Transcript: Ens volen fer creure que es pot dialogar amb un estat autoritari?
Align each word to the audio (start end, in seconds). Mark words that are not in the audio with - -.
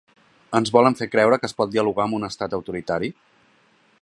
Ens 0.59 0.71
volen 0.77 0.97
fer 1.01 1.07
creure 1.15 1.39
que 1.43 1.49
es 1.51 1.55
pot 1.61 1.71
dialogar 1.75 2.07
amb 2.09 2.19
un 2.21 2.27
estat 2.33 2.57
autoritari? 2.61 3.13